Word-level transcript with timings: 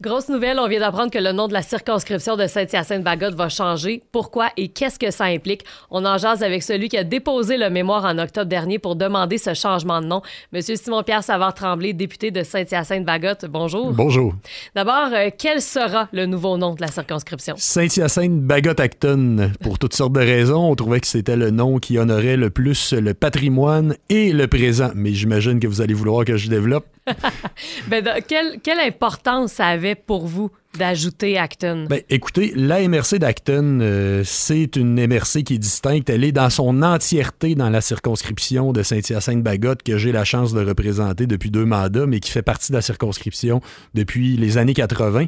Grosse 0.00 0.28
nouvelle, 0.28 0.60
on 0.60 0.68
vient 0.68 0.78
d'apprendre 0.78 1.10
que 1.10 1.18
le 1.18 1.32
nom 1.32 1.48
de 1.48 1.52
la 1.52 1.60
circonscription 1.60 2.36
de 2.36 2.46
Saint-Hyacinthe-Bagotte 2.46 3.34
va 3.34 3.48
changer. 3.48 4.00
Pourquoi 4.12 4.50
et 4.56 4.68
qu'est-ce 4.68 4.96
que 4.96 5.10
ça 5.10 5.24
implique? 5.24 5.64
On 5.90 6.04
en 6.04 6.18
jase 6.18 6.44
avec 6.44 6.62
celui 6.62 6.88
qui 6.88 6.96
a 6.96 7.02
déposé 7.02 7.56
le 7.56 7.68
mémoire 7.68 8.04
en 8.04 8.16
octobre 8.18 8.46
dernier 8.46 8.78
pour 8.78 8.94
demander 8.94 9.38
ce 9.38 9.54
changement 9.54 10.00
de 10.00 10.06
nom. 10.06 10.22
Monsieur 10.52 10.76
Simon-Pierre 10.76 11.24
Savard-Tremblay, 11.24 11.94
député 11.94 12.30
de 12.30 12.44
Saint-Hyacinthe-Bagotte, 12.44 13.46
bonjour. 13.46 13.90
Bonjour. 13.90 14.36
D'abord, 14.76 15.08
euh, 15.12 15.30
quel 15.36 15.60
sera 15.60 16.06
le 16.12 16.26
nouveau 16.26 16.56
nom 16.58 16.76
de 16.76 16.80
la 16.80 16.86
circonscription? 16.86 17.56
Saint-Hyacinthe-Bagotte-Acton. 17.58 19.50
Pour 19.60 19.80
toutes 19.80 19.96
sortes 19.96 20.12
de 20.12 20.20
raisons, 20.20 20.70
on 20.70 20.76
trouvait 20.76 21.00
que 21.00 21.08
c'était 21.08 21.34
le 21.34 21.50
nom 21.50 21.78
qui 21.78 21.98
honorait 21.98 22.36
le 22.36 22.50
plus 22.50 22.92
le 22.92 23.14
patrimoine 23.14 23.96
et 24.10 24.32
le 24.32 24.46
présent. 24.46 24.92
Mais 24.94 25.12
j'imagine 25.12 25.58
que 25.58 25.66
vous 25.66 25.80
allez 25.80 25.94
vouloir 25.94 26.24
que 26.24 26.36
je 26.36 26.48
développe. 26.48 26.86
ben, 27.88 28.04
quelle, 28.26 28.80
importance 28.80 29.52
ça 29.54 29.66
avait 29.66 29.94
pour 29.94 30.26
vous 30.26 30.50
d'ajouter 30.78 31.38
Acton? 31.38 31.86
Ben, 31.88 32.02
écoutez, 32.08 32.52
la 32.54 32.86
MRC 32.86 33.18
d'Acton, 33.18 33.80
euh, 33.80 34.22
c'est 34.24 34.76
une 34.76 34.94
MRC 35.06 35.42
qui 35.44 35.54
est 35.54 35.58
distincte. 35.58 36.10
Elle 36.10 36.24
est 36.24 36.32
dans 36.32 36.50
son 36.50 36.82
entièreté 36.82 37.54
dans 37.54 37.70
la 37.70 37.80
circonscription 37.80 38.72
de 38.72 38.82
Saint-Hyacinthe-Bagotte 38.82 39.82
que 39.82 39.98
j'ai 39.98 40.12
la 40.12 40.24
chance 40.24 40.52
de 40.52 40.64
représenter 40.64 41.26
depuis 41.26 41.50
deux 41.50 41.64
mandats, 41.64 42.06
mais 42.06 42.20
qui 42.20 42.30
fait 42.30 42.42
partie 42.42 42.72
de 42.72 42.76
la 42.76 42.82
circonscription 42.82 43.60
depuis 43.94 44.36
les 44.36 44.58
années 44.58 44.74
80. 44.74 45.26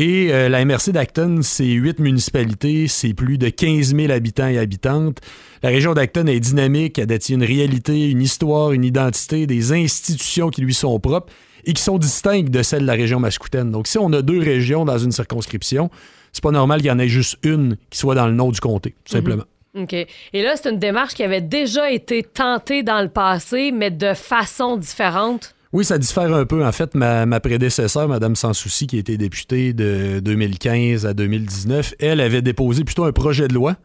Et 0.00 0.32
euh, 0.32 0.48
la 0.48 0.64
MRC 0.64 0.92
d'Acton, 0.92 1.40
c'est 1.42 1.66
huit 1.66 1.98
municipalités, 1.98 2.86
c'est 2.86 3.14
plus 3.14 3.36
de 3.36 3.48
15 3.48 3.96
000 3.96 4.12
habitants 4.12 4.46
et 4.46 4.56
habitantes. 4.56 5.18
La 5.60 5.70
région 5.70 5.92
d'Acton 5.92 6.28
est 6.28 6.38
dynamique, 6.38 7.00
elle 7.00 7.08
détient 7.08 7.34
une 7.34 7.42
réalité, 7.42 8.08
une 8.08 8.22
histoire, 8.22 8.70
une 8.70 8.84
identité, 8.84 9.48
des 9.48 9.72
institutions 9.72 10.50
qui 10.50 10.60
lui 10.60 10.72
sont 10.72 11.00
propres 11.00 11.32
et 11.64 11.72
qui 11.72 11.82
sont 11.82 11.98
distinctes 11.98 12.50
de 12.52 12.62
celles 12.62 12.82
de 12.82 12.86
la 12.86 12.92
région 12.92 13.18
mascoutaine. 13.18 13.72
Donc, 13.72 13.88
si 13.88 13.98
on 13.98 14.12
a 14.12 14.22
deux 14.22 14.38
régions 14.38 14.84
dans 14.84 14.98
une 14.98 15.10
circonscription, 15.10 15.90
c'est 16.30 16.44
pas 16.44 16.52
normal 16.52 16.78
qu'il 16.78 16.90
y 16.90 16.92
en 16.92 17.00
ait 17.00 17.08
juste 17.08 17.36
une 17.42 17.76
qui 17.90 17.98
soit 17.98 18.14
dans 18.14 18.28
le 18.28 18.34
nom 18.34 18.52
du 18.52 18.60
comté, 18.60 18.94
tout 19.04 19.12
simplement. 19.12 19.42
Mhm. 19.74 19.82
OK. 19.82 19.94
Et 19.94 20.42
là, 20.42 20.54
c'est 20.54 20.70
une 20.70 20.78
démarche 20.78 21.14
qui 21.14 21.24
avait 21.24 21.40
déjà 21.40 21.90
été 21.90 22.22
tentée 22.22 22.84
dans 22.84 23.02
le 23.02 23.08
passé, 23.08 23.72
mais 23.72 23.90
de 23.90 24.14
façon 24.14 24.76
différente? 24.76 25.56
Oui, 25.72 25.84
ça 25.84 25.98
diffère 25.98 26.32
un 26.34 26.46
peu. 26.46 26.64
En 26.64 26.72
fait, 26.72 26.94
ma, 26.94 27.26
ma 27.26 27.40
prédécesseur, 27.40 28.08
Mme 28.08 28.36
Sansouci, 28.36 28.86
qui 28.86 28.96
était 28.96 29.18
députée 29.18 29.74
de 29.74 30.20
2015 30.20 31.04
à 31.04 31.12
2019, 31.12 31.94
elle 31.98 32.20
avait 32.20 32.42
déposé 32.42 32.84
plutôt 32.84 33.04
un 33.04 33.12
projet 33.12 33.48
de 33.48 33.54
loi 33.54 33.76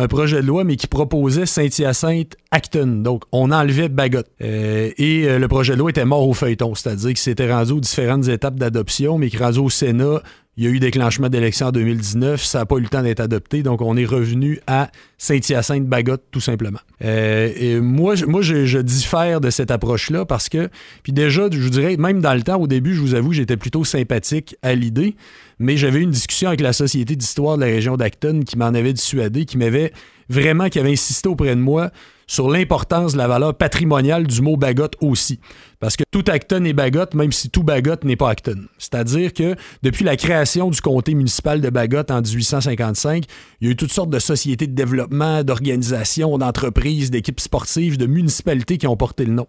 un 0.00 0.08
projet 0.08 0.40
de 0.40 0.46
loi, 0.46 0.64
mais 0.64 0.76
qui 0.76 0.86
proposait 0.86 1.46
Saint-Hyacinthe-Acton. 1.46 3.02
Donc, 3.02 3.24
on 3.32 3.50
enlevait 3.50 3.88
Bagotte. 3.88 4.28
Euh, 4.42 4.90
et 4.96 5.28
euh, 5.28 5.38
le 5.38 5.48
projet 5.48 5.74
de 5.74 5.78
loi 5.78 5.90
était 5.90 6.04
mort 6.04 6.26
au 6.26 6.32
feuilleton, 6.32 6.74
c'est-à-dire 6.74 7.08
qu'il 7.08 7.18
s'était 7.18 7.52
rendu 7.52 7.72
aux 7.72 7.80
différentes 7.80 8.28
étapes 8.28 8.56
d'adoption, 8.56 9.18
mais 9.18 9.28
qui 9.28 9.36
rendu 9.36 9.58
au 9.58 9.68
Sénat, 9.70 10.22
il 10.56 10.64
y 10.64 10.66
a 10.66 10.70
eu 10.70 10.80
déclenchement 10.80 11.28
d'élection 11.28 11.68
en 11.68 11.72
2019, 11.72 12.42
ça 12.44 12.58
n'a 12.58 12.66
pas 12.66 12.76
eu 12.76 12.82
le 12.82 12.88
temps 12.88 13.02
d'être 13.02 13.20
adopté, 13.20 13.62
donc 13.62 13.80
on 13.80 13.96
est 13.96 14.04
revenu 14.04 14.60
à 14.66 14.90
Saint-Hyacinthe-Bagotte, 15.16 16.24
tout 16.30 16.40
simplement. 16.40 16.80
Euh, 17.02 17.80
moi, 17.80 18.14
moi 18.26 18.42
je, 18.42 18.78
diffère 18.78 19.40
de 19.40 19.48
cette 19.48 19.70
approche-là 19.70 20.24
parce 20.24 20.48
que, 20.48 20.68
puis 21.02 21.12
déjà, 21.12 21.48
je 21.50 21.58
vous 21.58 21.70
dirais, 21.70 21.96
même 21.96 22.20
dans 22.20 22.34
le 22.34 22.42
temps, 22.42 22.60
au 22.60 22.66
début, 22.66 22.94
je 22.94 23.00
vous 23.00 23.14
avoue, 23.14 23.32
j'étais 23.32 23.56
plutôt 23.56 23.84
sympathique 23.84 24.56
à 24.62 24.74
l'idée, 24.74 25.14
mais 25.58 25.76
j'avais 25.76 26.00
une 26.00 26.10
discussion 26.10 26.48
avec 26.48 26.60
la 26.60 26.72
Société 26.72 27.16
d'histoire 27.16 27.56
de 27.56 27.62
la 27.62 27.68
région 27.68 27.96
d'Acton 27.96 28.40
qui 28.44 28.58
m'en 28.58 28.66
avait 28.66 28.92
dissuadé, 28.92 29.44
qui 29.44 29.56
m'avait 29.56 29.92
vraiment, 30.30 30.68
qui 30.68 30.78
avait 30.78 30.92
insisté 30.92 31.28
auprès 31.28 31.54
de 31.54 31.60
moi 31.60 31.90
sur 32.26 32.48
l'importance 32.48 33.14
de 33.14 33.18
la 33.18 33.26
valeur 33.26 33.56
patrimoniale 33.56 34.24
du 34.26 34.40
mot 34.40 34.56
bagotte 34.56 34.94
aussi. 35.00 35.40
Parce 35.80 35.96
que 35.96 36.04
tout 36.12 36.22
Acton 36.28 36.64
est 36.64 36.72
bagotte, 36.72 37.14
même 37.14 37.32
si 37.32 37.50
tout 37.50 37.64
bagotte 37.64 38.04
n'est 38.04 38.14
pas 38.14 38.30
Acton. 38.30 38.66
C'est-à-dire 38.78 39.32
que 39.32 39.56
depuis 39.82 40.04
la 40.04 40.16
création 40.16 40.70
du 40.70 40.80
comté 40.80 41.14
municipal 41.14 41.60
de 41.60 41.68
Bagotte 41.70 42.12
en 42.12 42.22
1855, 42.22 43.24
il 43.60 43.66
y 43.66 43.68
a 43.68 43.72
eu 43.72 43.76
toutes 43.76 43.92
sortes 43.92 44.10
de 44.10 44.20
sociétés 44.20 44.68
de 44.68 44.74
développement, 44.74 45.42
d'organisations, 45.42 46.38
d'entreprises, 46.38 47.10
d'équipes 47.10 47.40
sportives, 47.40 47.98
de 47.98 48.06
municipalités 48.06 48.78
qui 48.78 48.86
ont 48.86 48.96
porté 48.96 49.24
le 49.24 49.32
nom. 49.32 49.48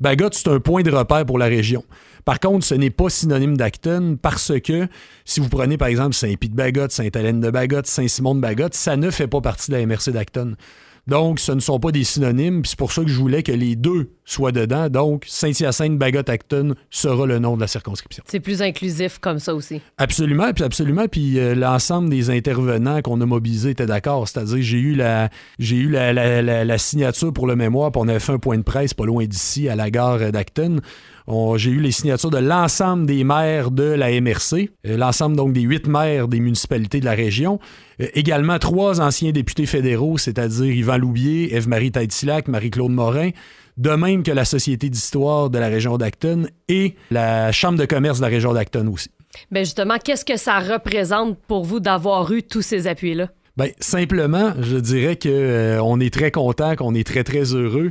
Bagotte, 0.00 0.34
c'est 0.34 0.48
un 0.48 0.60
point 0.60 0.82
de 0.82 0.90
repère 0.90 1.26
pour 1.26 1.38
la 1.38 1.46
région. 1.46 1.84
Par 2.24 2.40
contre, 2.40 2.64
ce 2.64 2.74
n'est 2.74 2.90
pas 2.90 3.08
synonyme 3.08 3.56
d'Acton 3.56 4.18
parce 4.20 4.52
que 4.60 4.86
si 5.24 5.40
vous 5.40 5.48
prenez 5.48 5.76
par 5.76 5.88
exemple 5.88 6.14
Saint-Pie 6.14 6.50
de 6.50 6.54
de 6.54 7.50
Bagotte, 7.50 7.86
Saint-Simon 7.86 8.34
de 8.34 8.40
Bagotte, 8.40 8.74
ça 8.74 8.96
ne 8.96 9.10
fait 9.10 9.26
pas 9.26 9.40
partie 9.40 9.70
de 9.70 9.76
la 9.76 9.86
MRC 9.86 10.10
d'Acton. 10.10 10.54
Donc, 11.08 11.40
ce 11.40 11.52
ne 11.52 11.60
sont 11.60 11.80
pas 11.80 11.90
des 11.90 12.04
synonymes. 12.04 12.66
C'est 12.66 12.78
pour 12.78 12.92
ça 12.92 13.02
que 13.02 13.08
je 13.08 13.18
voulais 13.18 13.42
que 13.42 13.50
les 13.50 13.76
deux 13.76 14.10
soient 14.26 14.52
dedans. 14.52 14.90
Donc, 14.90 15.24
Saint-Hyacinthe, 15.26 15.96
Bagot, 15.96 16.28
Acton 16.28 16.74
sera 16.90 17.26
le 17.26 17.38
nom 17.38 17.56
de 17.56 17.62
la 17.62 17.66
circonscription. 17.66 18.22
C'est 18.26 18.40
plus 18.40 18.60
inclusif 18.60 19.18
comme 19.18 19.38
ça 19.38 19.54
aussi. 19.54 19.80
Absolument, 19.96 20.52
puis 20.52 20.64
absolument. 20.64 21.08
Puis 21.08 21.38
euh, 21.38 21.54
l'ensemble 21.54 22.10
des 22.10 22.28
intervenants 22.28 23.00
qu'on 23.00 23.22
a 23.22 23.26
mobilisés 23.26 23.70
étaient 23.70 23.86
d'accord. 23.86 24.28
C'est-à-dire, 24.28 24.58
j'ai 24.60 24.78
eu 24.78 24.94
la, 24.94 25.30
j'ai 25.58 25.76
eu 25.76 25.88
la, 25.88 26.78
signature 26.78 27.32
pour 27.32 27.46
le 27.46 27.56
mémoire, 27.56 27.90
puis 27.90 28.02
on 28.04 28.08
avait 28.08 28.20
fait 28.20 28.32
un 28.32 28.38
point 28.38 28.58
de 28.58 28.62
presse 28.62 28.92
pas 28.92 29.06
loin 29.06 29.24
d'ici, 29.24 29.70
à 29.70 29.76
la 29.76 29.90
gare 29.90 30.30
d'Acton. 30.30 30.80
J'ai 31.56 31.70
eu 31.70 31.80
les 31.80 31.92
signatures 31.92 32.30
de 32.30 32.38
l'ensemble 32.38 33.04
des 33.04 33.22
maires 33.22 33.70
de 33.70 33.82
la 33.82 34.18
MRC, 34.20 34.70
euh, 34.86 34.96
l'ensemble 34.96 35.36
donc 35.36 35.52
des 35.52 35.60
huit 35.60 35.86
maires 35.86 36.26
des 36.26 36.40
municipalités 36.40 37.00
de 37.00 37.04
la 37.04 37.12
région. 37.12 37.58
Euh, 38.00 38.06
également 38.14 38.58
trois 38.58 39.00
anciens 39.00 39.30
députés 39.30 39.66
fédéraux, 39.66 40.16
c'est-à-dire 40.16 40.72
Yvan 40.72 40.96
Loubier, 40.96 41.54
Eve-Marie 41.54 41.92
Taitilac, 41.92 42.48
Marie-Claude 42.48 42.92
Morin, 42.92 43.30
de 43.76 43.90
même 43.90 44.22
que 44.22 44.30
la 44.30 44.46
Société 44.46 44.88
d'histoire 44.88 45.50
de 45.50 45.58
la 45.58 45.68
région 45.68 45.98
d'Acton 45.98 46.46
et 46.68 46.94
la 47.10 47.52
Chambre 47.52 47.78
de 47.78 47.84
commerce 47.84 48.18
de 48.18 48.24
la 48.24 48.30
région 48.30 48.54
d'Acton 48.54 48.86
aussi. 48.86 49.10
Bien 49.50 49.62
justement, 49.62 49.98
qu'est-ce 50.02 50.24
que 50.24 50.36
ça 50.38 50.58
représente 50.58 51.38
pour 51.46 51.64
vous 51.64 51.80
d'avoir 51.80 52.32
eu 52.32 52.42
tous 52.42 52.62
ces 52.62 52.86
appuis-là? 52.86 53.28
Bien, 53.58 53.68
simplement, 53.80 54.52
je 54.60 54.76
dirais 54.76 55.16
qu'on 55.16 55.28
euh, 55.30 56.00
est 56.00 56.14
très 56.14 56.30
content, 56.30 56.76
qu'on 56.76 56.94
est 56.94 57.06
très, 57.06 57.24
très 57.24 57.54
heureux 57.54 57.90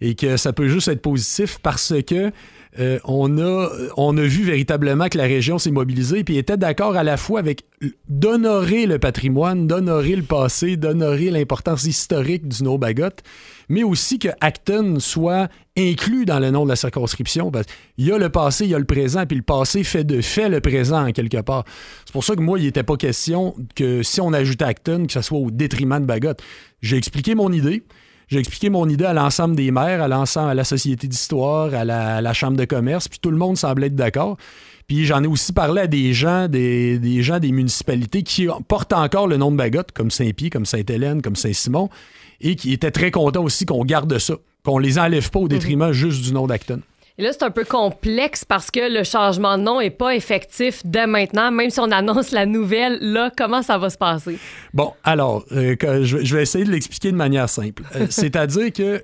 et 0.00 0.14
que 0.14 0.36
ça 0.36 0.52
peut 0.52 0.68
juste 0.68 0.88
être 0.88 1.02
positif 1.02 1.58
parce 1.62 1.94
que 2.06 2.32
euh, 2.78 2.98
on, 3.04 3.38
a, 3.38 3.68
on 3.96 4.16
a 4.16 4.22
vu 4.22 4.42
véritablement 4.42 5.08
que 5.08 5.16
la 5.16 5.24
région 5.24 5.58
s'est 5.58 5.70
mobilisée 5.70 6.24
et 6.26 6.38
était 6.38 6.56
d'accord 6.56 6.96
à 6.96 7.04
la 7.04 7.16
fois 7.16 7.38
avec 7.38 7.64
d'honorer 8.08 8.86
le 8.86 8.98
patrimoine, 8.98 9.66
d'honorer 9.66 10.16
le 10.16 10.22
passé, 10.22 10.76
d'honorer 10.76 11.30
l'importance 11.30 11.84
historique 11.84 12.48
du 12.48 12.64
Bagot, 12.78 13.08
mais 13.68 13.84
aussi 13.84 14.18
que 14.18 14.28
Acton 14.40 14.96
soit 14.98 15.48
inclus 15.76 16.24
dans 16.24 16.40
le 16.40 16.50
nom 16.50 16.64
de 16.64 16.70
la 16.70 16.76
circonscription. 16.76 17.52
il 17.96 18.06
y 18.06 18.12
a 18.12 18.18
le 18.18 18.28
passé, 18.28 18.64
il 18.64 18.70
y 18.70 18.74
a 18.74 18.78
le 18.78 18.84
présent, 18.84 19.24
puis 19.26 19.36
le 19.36 19.42
passé 19.42 19.84
fait, 19.84 20.04
de, 20.04 20.20
fait 20.20 20.48
le 20.48 20.60
présent 20.60 21.06
en 21.06 21.12
quelque 21.12 21.40
part. 21.42 21.64
C'est 22.04 22.12
pour 22.12 22.24
ça 22.24 22.34
que 22.34 22.40
moi, 22.40 22.58
il 22.58 22.64
n'était 22.64 22.82
pas 22.82 22.96
question 22.96 23.54
que 23.76 24.02
si 24.02 24.20
on 24.20 24.32
ajoutait 24.32 24.64
Acton, 24.64 25.06
que 25.06 25.12
ce 25.12 25.22
soit 25.22 25.38
au 25.38 25.50
détriment 25.50 26.00
de 26.00 26.06
Bagot. 26.06 26.34
J'ai 26.82 26.96
expliqué 26.96 27.34
mon 27.34 27.52
idée. 27.52 27.84
J'ai 28.34 28.40
expliqué 28.40 28.68
mon 28.68 28.88
idée 28.88 29.04
à 29.04 29.12
l'ensemble 29.12 29.54
des 29.54 29.70
maires, 29.70 30.02
à 30.02 30.08
l'ensemble, 30.08 30.50
à 30.50 30.54
la 30.54 30.64
Société 30.64 31.06
d'histoire, 31.06 31.72
à 31.72 31.84
la, 31.84 32.32
Chambre 32.32 32.56
de 32.56 32.64
commerce, 32.64 33.06
puis 33.06 33.20
tout 33.20 33.30
le 33.30 33.36
monde 33.36 33.56
semblait 33.56 33.86
être 33.86 33.94
d'accord. 33.94 34.36
Puis 34.88 35.04
j'en 35.04 35.22
ai 35.22 35.28
aussi 35.28 35.52
parlé 35.52 35.82
à 35.82 35.86
des 35.86 36.12
gens 36.12 36.48
des, 36.48 37.22
gens 37.22 37.38
des 37.38 37.52
municipalités 37.52 38.24
qui 38.24 38.48
portent 38.66 38.92
encore 38.92 39.28
le 39.28 39.36
nom 39.36 39.52
de 39.52 39.56
Bagotte, 39.56 39.92
comme 39.92 40.10
Saint-Pierre, 40.10 40.50
comme 40.50 40.66
Sainte-Hélène, 40.66 41.22
comme 41.22 41.36
Saint-Simon, 41.36 41.90
et 42.40 42.56
qui 42.56 42.72
étaient 42.72 42.90
très 42.90 43.12
contents 43.12 43.44
aussi 43.44 43.66
qu'on 43.66 43.84
garde 43.84 44.18
ça, 44.18 44.34
qu'on 44.64 44.78
les 44.78 44.98
enlève 44.98 45.30
pas 45.30 45.38
au 45.38 45.46
détriment 45.46 45.86
mhm. 45.86 45.92
juste 45.92 46.24
du 46.24 46.32
nom 46.32 46.48
d'Acton. 46.48 46.80
Et 47.16 47.22
là, 47.22 47.32
c'est 47.32 47.44
un 47.44 47.50
peu 47.50 47.64
complexe 47.64 48.44
parce 48.44 48.70
que 48.72 48.92
le 48.92 49.04
changement 49.04 49.56
de 49.56 49.62
nom 49.62 49.80
n'est 49.80 49.90
pas 49.90 50.16
effectif 50.16 50.82
dès 50.84 51.06
maintenant, 51.06 51.52
même 51.52 51.70
si 51.70 51.78
on 51.78 51.90
annonce 51.92 52.32
la 52.32 52.44
nouvelle. 52.44 52.98
Là, 53.00 53.30
comment 53.36 53.62
ça 53.62 53.78
va 53.78 53.88
se 53.88 53.96
passer? 53.96 54.36
Bon, 54.72 54.92
alors, 55.04 55.44
euh, 55.52 55.76
je 56.02 56.36
vais 56.36 56.42
essayer 56.42 56.64
de 56.64 56.72
l'expliquer 56.72 57.12
de 57.12 57.16
manière 57.16 57.48
simple. 57.48 57.84
Euh, 57.94 58.06
c'est-à-dire 58.10 58.72
que 58.72 59.02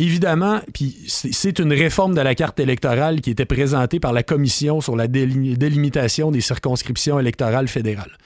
Évidemment, 0.00 0.60
puis 0.72 1.04
c'est 1.06 1.60
une 1.60 1.72
réforme 1.72 2.16
de 2.16 2.20
la 2.20 2.34
carte 2.34 2.58
électorale 2.58 3.20
qui 3.20 3.30
était 3.30 3.44
présentée 3.44 4.00
par 4.00 4.12
la 4.12 4.24
Commission 4.24 4.80
sur 4.80 4.96
la 4.96 5.06
délimitation 5.06 6.32
des 6.32 6.40
circonscriptions 6.40 7.20
électorales 7.20 7.68
fédérales. 7.68 8.18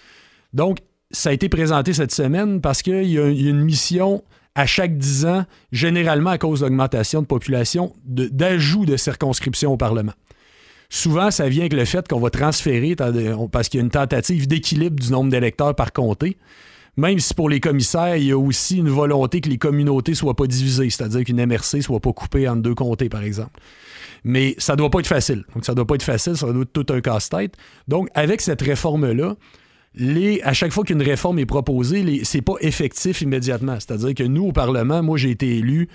Donc, 0.55 0.79
ça 1.11 1.29
a 1.29 1.33
été 1.35 1.51
présenté 1.51 1.93
cette 1.93 2.13
semaine 2.13 2.63
parce 2.63 2.81
qu'il 2.81 3.05
y, 3.05 3.19
a 3.19 3.27
une 3.27 3.61
mission 3.61 4.23
à 4.59 4.67
chaque 4.67 4.99
10 4.99 5.25
ans, 5.27 5.45
généralement 5.71 6.31
à 6.31 6.39
cause 6.39 6.61
d'augmentation 6.61 7.23
de 7.23 7.27
population, 7.27 7.95
d'ajout 8.05 8.87
de, 8.87 8.97
circonscriptions 8.97 9.73
au 9.73 9.77
Parlement. 9.77 10.15
Souvent, 10.91 11.31
ça 11.31 11.49
vient 11.49 11.61
avec 11.61 11.75
le 11.75 11.85
fait 11.85 12.09
qu'on 12.09 12.19
va 12.19 12.31
transférer, 12.31 12.97
parce 12.97 13.69
qu'il 13.69 13.79
y 13.79 13.81
a 13.81 13.85
une 13.85 13.93
tentative 13.93 14.49
d'équilibre 14.49 14.97
du 14.97 15.13
nombre 15.13 15.31
d'électeurs 15.31 15.77
par 15.77 15.93
comté. 15.93 16.39
Même 16.97 17.21
si 17.21 17.35
pour 17.35 17.49
les 17.49 17.61
commissaires, 17.61 18.17
il 18.17 18.25
y 18.25 18.33
a 18.33 18.37
aussi 18.37 18.79
une 18.79 18.89
volonté 18.89 19.41
que 19.41 19.49
les 19.49 19.59
communautés 19.59 20.11
ne 20.13 20.17
soient 20.17 20.35
pas 20.35 20.49
divisées, 20.49 20.91
c'est-à-dire 20.91 21.23
qu'une 21.23 21.47
MRC 21.47 21.77
ne 21.77 21.83
soit 21.83 22.01
pas 22.01 22.13
coupée 22.13 22.49
en 22.49 22.57
deux 22.57 22.75
comtés, 22.75 23.09
par 23.09 23.23
exemple. 23.23 23.61
Mais 24.25 24.57
ça 24.59 24.73
ne 24.73 24.79
doit 24.79 24.91
pas 24.91 24.99
être 24.99 25.07
facile. 25.07 25.45
Donc, 25.55 25.65
ça 25.65 25.71
ne 25.71 25.77
doit 25.77 25.87
pas 25.87 25.95
être 25.95 26.03
facile, 26.03 26.37
ça 26.37 26.53
doit 26.53 26.63
être 26.63 26.73
tout 26.73 26.93
un 26.93 27.01
casse-tête. 27.01 27.55
Donc, 27.87 28.09
avec 28.15 28.41
cette 28.41 28.63
réforme-là, 28.63 29.37
à 30.43 30.53
chaque 30.53 30.73
fois 30.73 30.85
qu'une 30.85 31.03
réforme 31.03 31.39
est 31.39 31.47
proposée, 31.47 32.23
c'est 32.25 32.43
pas 32.43 32.55
effectif 32.61 33.21
immédiatement. 33.21 33.77
C'est-à-dire 33.81 34.15
que 34.15 34.23
nous, 34.23 34.47
au 34.47 34.53
Parlement, 34.53 35.03
moi, 35.03 35.17
j'ai 35.19 35.31
été 35.31 35.59
élu 35.59 35.89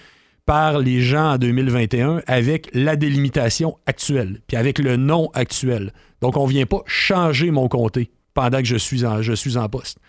par 0.46 0.80
les 0.80 1.02
gens 1.02 1.34
en 1.34 1.38
2021 1.38 2.22
avec 2.28 2.70
la 2.74 2.96
délimitation 2.96 3.78
actuelle, 3.86 4.42
puis 4.48 4.58
avec 4.58 4.80
le 4.80 4.98
nom 4.98 5.30
actuel. 5.34 5.94
Donc, 6.22 6.36
on 6.38 6.46
ne 6.46 6.52
vient 6.52 6.66
pas 6.66 6.82
changer 6.86 7.52
mon 7.52 7.68
comté 7.70 8.12
pendant 8.34 8.60
que 8.60 8.66
je 8.66 8.76
suis 8.76 9.06
en, 9.06 9.22
je 9.22 9.34
suis 9.34 9.58
en 9.58 9.70
poste. 9.70 10.00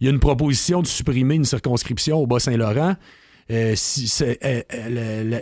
Il 0.00 0.06
y 0.06 0.10
a 0.10 0.12
une 0.12 0.20
proposition 0.20 0.82
de 0.82 0.86
supprimer 0.86 1.36
une 1.36 1.44
circonscription 1.44 2.18
au 2.18 2.26
Bas-Saint-Laurent. 2.26 2.96
Euh, 3.48 3.74
si 3.76 4.12
euh, 4.44 4.62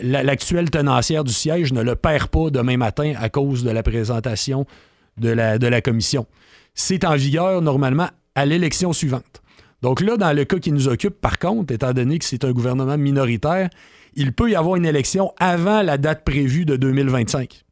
l'actuelle 0.03 0.71
tenancière 0.71 1.25
du 1.25 1.33
siège 1.33 1.73
ne 1.73 1.81
le 1.81 1.97
perd 1.97 2.29
pas 2.29 2.51
demain 2.51 2.77
matin 2.77 3.15
à 3.19 3.31
cause 3.31 3.65
de 3.65 3.71
la 3.71 3.83
présentation 3.83 4.67
de 5.17 5.29
la, 5.31 5.81
commission. 5.81 6.27
C'est 6.75 7.05
en 7.05 7.17
vigueur 7.17 7.63
normalement 7.63 8.09
à 8.35 8.47
l'élection 8.47 8.93
suivante. 8.93 9.43
Donc 9.83 10.01
là, 10.01 10.17
dans 10.17 10.33
le 10.33 10.45
cas 10.45 10.59
qui 10.59 10.73
nous 10.73 10.89
occupe, 10.89 11.21
par 11.21 11.39
contre, 11.39 11.73
étant 11.73 11.93
donné 11.93 12.19
que 12.19 12.25
c'est 12.25 12.45
un 12.45 12.53
gouvernement 12.53 12.97
minoritaire, 12.97 13.69
il 14.15 14.33
peut 14.33 14.51
y 14.51 14.55
avoir 14.55 14.77
une 14.77 14.87
élection 14.87 15.33
avant 15.39 15.83
la 15.83 15.99
date 15.99 16.25
prévue 16.25 16.65
de 16.65 16.77
2025. 16.77 17.65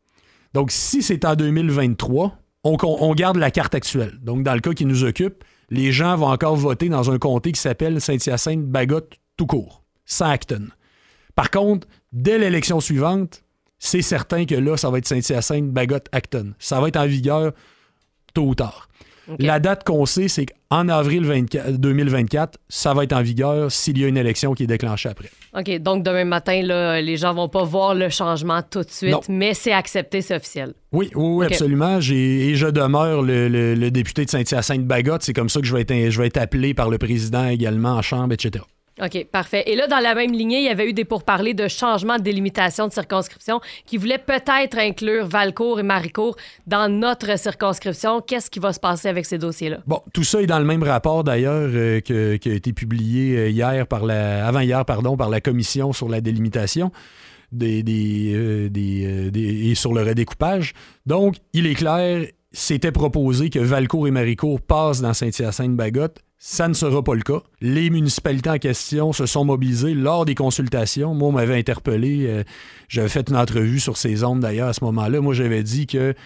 Donc 0.54 0.70
si 0.70 1.02
c'est 1.02 1.24
en 1.24 1.34
2023, 1.34 2.38
on, 2.64 2.76
on 2.82 3.14
garde 3.14 3.36
la 3.36 3.50
carte 3.50 3.74
actuelle. 3.74 4.18
Donc 4.22 4.42
dans 4.42 4.54
le 4.54 4.60
cas 4.60 4.72
qui 4.72 4.84
nous 4.84 5.04
occupe, 5.04 5.44
les 5.70 5.90
gens 5.90 6.16
vont 6.16 6.26
encore 6.26 6.56
voter 6.56 6.90
dans 6.90 7.10
un 7.10 7.18
comté 7.18 7.52
qui 7.52 7.60
s'appelle 7.60 8.00
Saint-Hyacinthe-Bagotte 8.00 9.14
tout 9.36 9.46
court, 9.46 9.82
sans 10.04 10.28
Acton. 10.28 10.68
Par 11.34 11.50
contre, 11.50 11.88
dès 12.12 12.38
l'élection 12.38 12.80
suivante, 12.80 13.42
c'est 13.84 14.00
certain 14.00 14.44
que 14.46 14.54
là, 14.54 14.76
ça 14.76 14.90
va 14.90 14.98
être 14.98 15.08
Saint-Hyacinthe-Bagotte-Acton. 15.08 16.52
Ça 16.60 16.80
va 16.80 16.86
être 16.86 16.96
en 16.96 17.06
vigueur 17.06 17.50
tôt 18.32 18.44
ou 18.44 18.54
tard. 18.54 18.88
La 19.38 19.58
date 19.58 19.82
qu'on 19.82 20.06
sait, 20.06 20.28
c'est 20.28 20.46
qu'en 20.46 20.88
avril 20.88 21.22
2024, 21.68 22.58
ça 22.68 22.94
va 22.94 23.02
être 23.02 23.12
en 23.12 23.22
vigueur 23.22 23.72
s'il 23.72 23.98
y 23.98 24.04
a 24.04 24.08
une 24.08 24.16
élection 24.16 24.52
qui 24.54 24.64
est 24.64 24.66
déclenchée 24.68 25.08
après. 25.08 25.30
OK, 25.56 25.78
donc 25.80 26.04
demain 26.04 26.24
matin, 26.24 26.62
là, 26.62 27.00
les 27.00 27.16
gens 27.16 27.34
vont 27.34 27.48
pas 27.48 27.64
voir 27.64 27.94
le 27.94 28.08
changement 28.08 28.62
tout 28.62 28.82
de 28.82 28.90
suite, 28.90 29.28
mais 29.28 29.52
c'est 29.52 29.72
accepté, 29.72 30.22
c'est 30.22 30.36
officiel. 30.36 30.74
Oui, 30.92 31.10
oui, 31.14 31.46
absolument. 31.46 31.98
Et 31.98 32.54
je 32.54 32.68
demeure 32.68 33.22
le, 33.22 33.90
député 33.90 34.24
de 34.24 34.30
Saint-Hyacinthe-Bagotte. 34.30 35.22
C'est 35.22 35.34
comme 35.34 35.48
ça 35.48 35.60
que 35.60 35.66
je 35.66 35.74
vais, 35.74 35.82
être, 35.82 36.10
je 36.10 36.20
vais 36.20 36.28
être 36.28 36.38
appelé 36.38 36.72
par 36.72 36.88
le 36.88 36.98
président 36.98 37.48
également 37.48 37.94
en 37.94 38.02
chambre, 38.02 38.32
etc. 38.32 38.64
OK, 39.00 39.26
parfait. 39.32 39.64
Et 39.66 39.74
là, 39.74 39.86
dans 39.86 40.00
la 40.00 40.14
même 40.14 40.32
lignée, 40.32 40.58
il 40.58 40.64
y 40.64 40.68
avait 40.68 40.86
eu 40.88 40.92
des 40.92 41.06
pourparlers 41.06 41.54
de 41.54 41.66
changement 41.66 42.18
de 42.18 42.22
délimitation 42.22 42.88
de 42.88 42.92
circonscription 42.92 43.60
qui 43.86 43.96
voulaient 43.96 44.18
peut-être 44.18 44.76
inclure 44.78 45.26
Valcourt 45.26 45.80
et 45.80 45.82
Maricourt 45.82 46.36
dans 46.66 46.92
notre 46.92 47.38
circonscription. 47.38 48.20
Qu'est-ce 48.20 48.50
qui 48.50 48.58
va 48.58 48.74
se 48.74 48.80
passer 48.80 49.08
avec 49.08 49.24
ces 49.24 49.38
dossiers-là? 49.38 49.78
Bon, 49.86 50.02
tout 50.12 50.24
ça 50.24 50.42
est 50.42 50.46
dans 50.46 50.58
le 50.58 50.66
même 50.66 50.82
rapport 50.82 51.24
d'ailleurs 51.24 51.70
euh, 51.72 52.00
qui 52.00 52.50
a 52.50 52.52
été 52.52 52.72
publié 52.74 53.38
euh, 53.38 53.48
hier 53.48 53.86
par 53.86 54.04
la, 54.04 54.46
avant-hier, 54.46 54.84
pardon, 54.84 55.16
par 55.16 55.30
la 55.30 55.40
commission 55.40 55.92
sur 55.94 56.08
la 56.10 56.20
délimitation. 56.20 56.92
Des, 57.50 57.82
des, 57.82 58.32
euh, 58.34 58.70
des, 58.70 59.70
et 59.70 59.74
sur 59.74 59.92
le 59.92 60.02
redécoupage. 60.02 60.72
Donc, 61.04 61.36
il 61.52 61.66
est 61.66 61.74
clair, 61.74 62.26
c'était 62.50 62.92
proposé 62.92 63.50
que 63.50 63.58
Valcourt 63.58 64.08
et 64.08 64.10
Maricourt 64.10 64.58
passent 64.58 65.02
dans 65.02 65.12
Saint-Hyacinthe-Bagotte 65.12 66.20
ça 66.44 66.66
ne 66.66 66.74
sera 66.74 67.04
pas 67.04 67.14
le 67.14 67.22
cas. 67.22 67.40
Les 67.60 67.88
municipalités 67.88 68.50
en 68.50 68.58
question 68.58 69.12
se 69.12 69.26
sont 69.26 69.44
mobilisées 69.44 69.94
lors 69.94 70.24
des 70.24 70.34
consultations. 70.34 71.14
Moi, 71.14 71.28
on 71.28 71.32
m'avait 71.32 71.56
interpellé. 71.56 72.26
Euh, 72.26 72.42
j'avais 72.88 73.08
fait 73.08 73.30
une 73.30 73.36
entrevue 73.36 73.78
sur 73.78 73.96
ces 73.96 74.24
ondes 74.24 74.40
d'ailleurs 74.40 74.66
à 74.66 74.72
ce 74.72 74.82
moment-là. 74.82 75.20
Moi, 75.20 75.34
j'avais 75.34 75.62
dit 75.62 75.86
que 75.86 76.16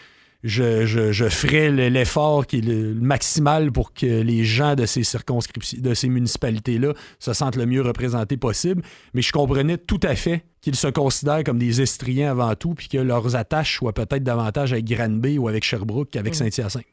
je, 0.45 0.87
je, 0.87 1.29
ferais 1.29 1.71
l'effort 1.71 2.47
qui 2.47 2.59
est 2.59 2.61
le 2.61 2.95
maximal 2.95 3.73
pour 3.73 3.93
que 3.93 4.07
les 4.07 4.45
gens 4.45 4.75
de 4.75 4.87
ces 4.87 5.03
circonscriptions, 5.03 5.79
de 5.81 5.95
ces 5.95 6.09
municipalités-là 6.09 6.93
se 7.19 7.33
sentent 7.33 7.57
le 7.57 7.67
mieux 7.67 7.83
représentés 7.83 8.37
possible. 8.37 8.83
Mais 9.15 9.23
je 9.23 9.33
comprenais 9.33 9.79
tout 9.79 10.01
à 10.03 10.15
fait 10.15 10.45
qu'ils 10.61 10.77
se 10.77 10.89
considèrent 10.89 11.45
comme 11.45 11.59
des 11.59 11.81
Estriens 11.81 12.31
avant 12.31 12.55
tout, 12.55 12.75
puis 12.75 12.89
que 12.89 12.99
leurs 12.99 13.37
attaches 13.37 13.77
soient 13.77 13.93
peut-être 13.93 14.23
davantage 14.23 14.73
avec 14.73 14.85
Granby 14.85 15.39
ou 15.39 15.49
avec 15.49 15.65
Sherbrooke 15.65 16.11
qu'avec 16.11 16.33
mmh. 16.35 16.51
Saint-Hyacinthe. 16.51 16.87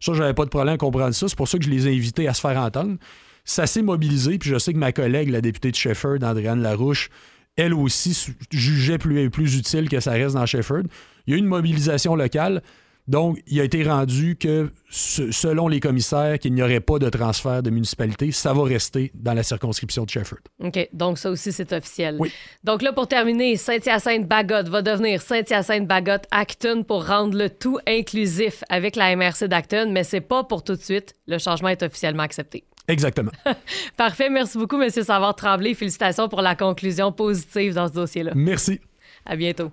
Ça, 0.00 0.12
j'avais 0.14 0.34
pas 0.34 0.44
de 0.44 0.50
problème 0.50 0.74
à 0.74 0.78
comprendre 0.78 1.14
ça. 1.14 1.28
C'est 1.28 1.36
pour 1.36 1.48
ça 1.48 1.58
que 1.58 1.64
je 1.64 1.70
les 1.70 1.88
ai 1.88 1.96
invités 1.96 2.28
à 2.28 2.34
se 2.34 2.40
faire 2.40 2.58
entendre. 2.58 2.96
Ça 3.44 3.66
s'est 3.66 3.82
mobilisé, 3.82 4.38
puis 4.38 4.50
je 4.50 4.58
sais 4.58 4.72
que 4.72 4.78
ma 4.78 4.92
collègue, 4.92 5.30
la 5.30 5.40
députée 5.40 5.70
de 5.70 5.76
Shefford, 5.76 6.18
Andréane 6.22 6.62
Larouche, 6.62 7.10
elle 7.56 7.72
aussi 7.72 8.34
jugeait 8.50 8.98
plus, 8.98 9.30
plus 9.30 9.56
utile 9.56 9.88
que 9.88 10.00
ça 10.00 10.12
reste 10.12 10.34
dans 10.34 10.46
Shefford. 10.46 10.82
Il 11.26 11.30
y 11.30 11.34
a 11.34 11.36
eu 11.36 11.40
une 11.40 11.46
mobilisation 11.46 12.14
locale. 12.14 12.62
Donc, 13.08 13.38
il 13.46 13.60
a 13.60 13.64
été 13.64 13.84
rendu 13.84 14.36
que, 14.36 14.70
selon 14.90 15.68
les 15.68 15.78
commissaires, 15.80 16.38
qu'il 16.38 16.54
n'y 16.54 16.62
aurait 16.62 16.80
pas 16.80 16.98
de 16.98 17.08
transfert 17.08 17.62
de 17.62 17.70
municipalité. 17.70 18.32
Ça 18.32 18.52
va 18.52 18.64
rester 18.64 19.12
dans 19.14 19.32
la 19.34 19.42
circonscription 19.42 20.04
de 20.04 20.10
Shefford. 20.10 20.40
OK. 20.62 20.88
Donc, 20.92 21.18
ça 21.18 21.30
aussi, 21.30 21.52
c'est 21.52 21.72
officiel. 21.72 22.16
Oui. 22.18 22.32
Donc, 22.64 22.82
là, 22.82 22.92
pour 22.92 23.06
terminer, 23.06 23.56
Saint-Hyacinthe-Bagotte 23.56 24.68
va 24.68 24.82
devenir 24.82 25.22
Saint-Hyacinthe-Bagotte-Acton 25.22 26.82
pour 26.82 27.06
rendre 27.06 27.36
le 27.38 27.48
tout 27.48 27.78
inclusif 27.86 28.64
avec 28.68 28.96
la 28.96 29.14
MRC 29.14 29.44
d'Acton, 29.44 29.90
mais 29.92 30.02
c'est 30.02 30.20
pas 30.20 30.42
pour 30.44 30.64
tout 30.64 30.74
de 30.74 30.82
suite. 30.82 31.14
Le 31.26 31.38
changement 31.38 31.68
est 31.68 31.82
officiellement 31.82 32.24
accepté. 32.24 32.64
Exactement. 32.88 33.32
Parfait. 33.96 34.30
Merci 34.30 34.58
beaucoup, 34.58 34.80
M. 34.80 34.90
Savard 34.90 35.36
Tremblay. 35.36 35.74
Félicitations 35.74 36.28
pour 36.28 36.42
la 36.42 36.54
conclusion 36.54 37.12
positive 37.12 37.74
dans 37.74 37.88
ce 37.88 37.92
dossier-là. 37.92 38.32
Merci. 38.34 38.80
À 39.24 39.36
bientôt. 39.36 39.70